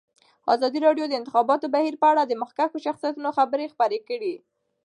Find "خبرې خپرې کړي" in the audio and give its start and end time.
3.37-4.35